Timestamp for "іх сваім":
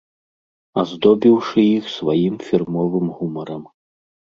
1.77-2.35